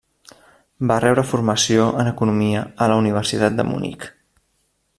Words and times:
Va 0.91 0.95
rebre 1.03 1.25
formació 1.31 1.85
en 2.03 2.09
economia 2.13 2.63
a 2.87 2.89
la 2.93 2.97
Universitat 3.05 3.61
de 3.61 3.67
Munic. 3.69 4.09